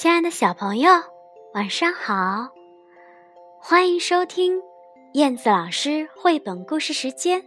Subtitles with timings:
[0.00, 0.90] 亲爱的小朋友，
[1.52, 2.48] 晚上好！
[3.58, 4.58] 欢迎收听
[5.12, 7.44] 燕子老师绘本故事时间。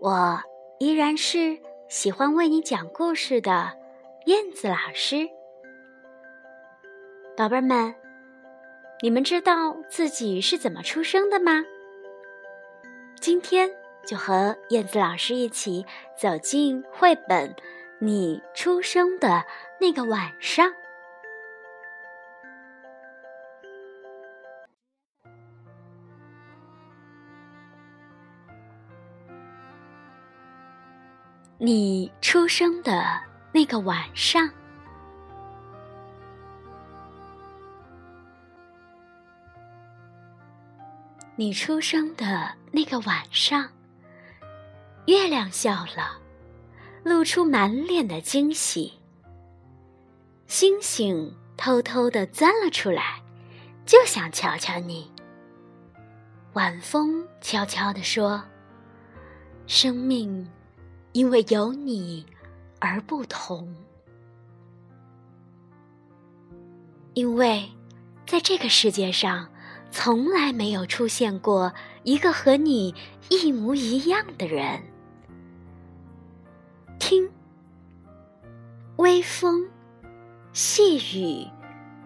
[0.00, 0.38] 我
[0.78, 1.58] 依然是
[1.88, 3.72] 喜欢为你讲故事的
[4.26, 5.26] 燕子老师。
[7.34, 7.94] 宝贝儿们，
[9.00, 11.64] 你们知道自己是怎么出生的吗？
[13.18, 13.70] 今天
[14.06, 15.86] 就和燕子老师一起
[16.18, 17.48] 走进绘本
[17.98, 19.42] 《你出生的
[19.80, 20.68] 那个晚上》。
[31.60, 34.48] 你出生的那个晚上，
[41.34, 43.70] 你出生的那个晚上，
[45.06, 46.20] 月亮笑了，
[47.02, 48.92] 露出满脸的惊喜。
[50.46, 53.20] 星星偷偷的钻了出来，
[53.84, 55.10] 就想瞧瞧你。
[56.52, 58.44] 晚风悄悄地说
[59.66, 60.48] ：“生命。”
[61.18, 62.24] 因为有你
[62.78, 63.74] 而不同，
[67.12, 67.68] 因为
[68.24, 69.48] 在这个世界上
[69.90, 72.94] 从来没有出现过一个和你
[73.30, 74.80] 一模一样的人。
[77.00, 77.28] 听，
[78.98, 79.68] 微风、
[80.52, 81.48] 细雨，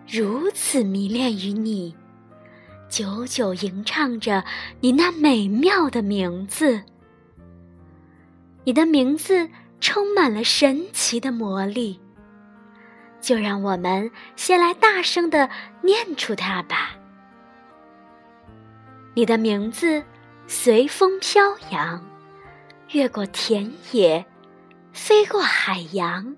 [0.08, 1.94] 如此迷恋于你，
[2.88, 4.42] 久久吟唱着
[4.80, 6.82] 你那美妙的名字。
[8.64, 9.48] 你的名字
[9.80, 12.00] 充满了神奇的魔力，
[13.20, 15.50] 就让我们先来大声的
[15.82, 16.90] 念出它吧。
[19.14, 20.02] 你的名字
[20.46, 22.04] 随风飘扬，
[22.92, 24.24] 越过田野，
[24.92, 26.36] 飞过海洋，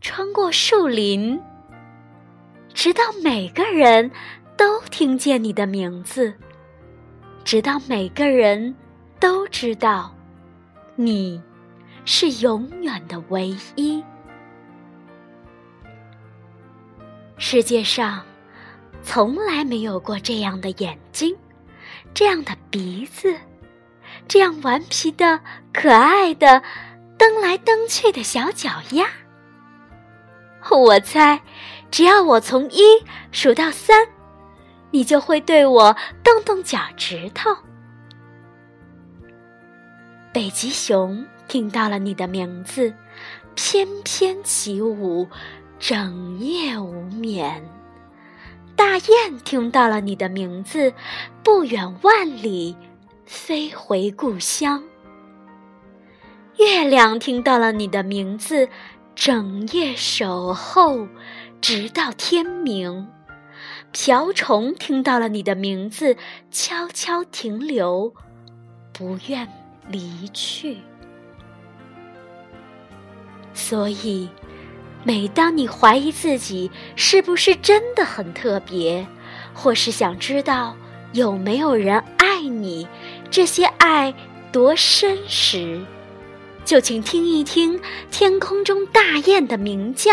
[0.00, 1.38] 穿过树林，
[2.72, 4.10] 直到每个人
[4.56, 6.32] 都听见你的名字，
[7.44, 8.74] 直到每个人
[9.20, 10.14] 都知道。
[10.94, 11.40] 你，
[12.04, 14.02] 是永远的唯一。
[17.38, 18.24] 世界上，
[19.02, 21.36] 从来没有过这样的眼睛，
[22.14, 23.36] 这样的鼻子，
[24.28, 25.40] 这样顽皮的、
[25.72, 26.62] 可爱的、
[27.18, 29.06] 蹬来蹬去的小脚丫。
[30.70, 31.40] 我猜，
[31.90, 32.80] 只要我从一
[33.32, 34.06] 数到三，
[34.92, 37.50] 你就会对我动动脚趾头。
[40.32, 42.94] 北极熊听到了你的名字，
[43.54, 45.28] 翩翩起舞，
[45.78, 47.62] 整夜无眠。
[48.74, 50.94] 大雁听到了你的名字，
[51.42, 52.74] 不远万里
[53.26, 54.82] 飞回故乡。
[56.56, 58.70] 月亮听到了你的名字，
[59.14, 61.06] 整夜守候，
[61.60, 63.06] 直到天明。
[63.92, 66.16] 瓢虫听到了你的名字，
[66.50, 68.14] 悄悄停留，
[68.94, 69.46] 不愿。
[69.88, 70.78] 离去，
[73.54, 74.28] 所以，
[75.04, 79.06] 每当你怀疑自己是不是真的很特别，
[79.52, 80.76] 或是想知道
[81.12, 82.86] 有没有人爱你，
[83.30, 84.14] 这些爱
[84.50, 85.80] 多深时，
[86.64, 87.78] 就请听一听
[88.10, 90.12] 天空中大雁的鸣叫，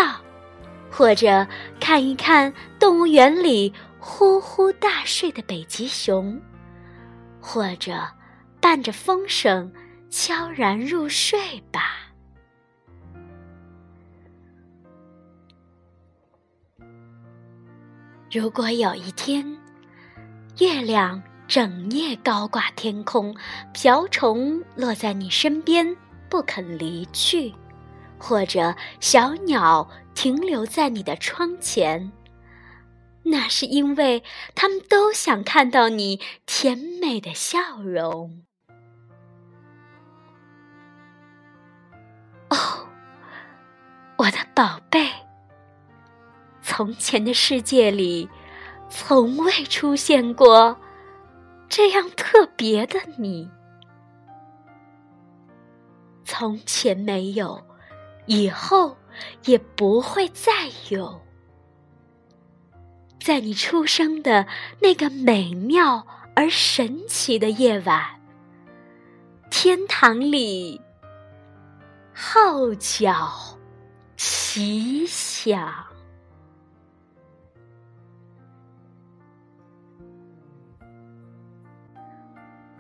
[0.90, 1.48] 或者
[1.80, 6.40] 看一看动物园里呼呼大睡的北极熊，
[7.40, 7.94] 或者。
[8.62, 9.72] 伴着风声，
[10.10, 11.99] 悄然入睡吧。
[18.32, 19.58] 如果有一天，
[20.60, 23.36] 月亮整夜高挂天空，
[23.74, 25.98] 瓢虫落在你身边
[26.30, 27.52] 不肯离去，
[28.20, 32.12] 或者小鸟停留在你的窗前，
[33.24, 34.24] 那是因为
[34.54, 38.44] 他们都想看到你甜美的笑容。
[42.50, 42.58] 哦
[44.18, 45.10] 我的宝贝，
[46.80, 48.30] 从前的世界里，
[48.90, 50.78] 从未出现过
[51.68, 53.52] 这样特别的你。
[56.24, 57.62] 从前没有，
[58.28, 58.96] 以后
[59.44, 61.20] 也不会再有。
[63.20, 64.48] 在你出生的
[64.82, 68.22] 那个美妙而神奇的夜晚，
[69.52, 70.80] 天堂里
[72.14, 73.58] 号角。
[74.16, 75.86] 奇响，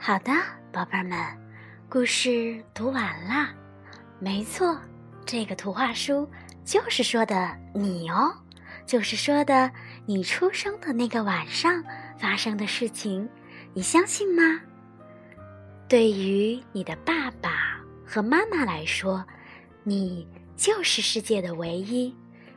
[0.01, 0.31] 好的，
[0.71, 1.19] 宝贝儿们，
[1.89, 3.53] 故事读完啦。
[4.17, 4.79] 没错，
[5.25, 6.25] 这个图画书
[6.63, 8.33] 就是说的你哦，
[8.85, 9.69] 就是说的
[10.05, 11.83] 你出生的那个晚上
[12.17, 13.27] 发生的事情，
[13.73, 14.61] 你相信吗？
[15.89, 19.23] 对于你的爸爸和妈妈来说，
[19.83, 20.25] 你
[20.55, 22.15] 就是世界的唯一，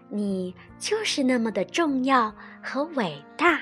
[0.08, 3.60] 你就是那么的重要和伟大。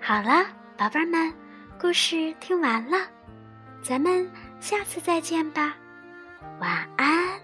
[0.00, 0.44] 好了，
[0.76, 1.32] 宝贝儿们，
[1.80, 2.98] 故事听完了，
[3.82, 4.30] 咱们
[4.60, 5.74] 下次再见吧，
[6.60, 7.40] 晚安。